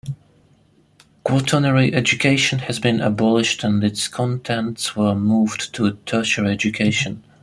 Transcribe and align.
Quaternary 1.23 1.93
education 1.93 2.57
has 2.57 2.79
been 2.79 2.99
abolished 3.01 3.63
and 3.63 3.83
its 3.83 4.07
contents 4.07 4.95
were 4.95 5.13
moved 5.13 5.75
to 5.75 5.91
tertiary 6.07 6.49
education. 6.51 7.23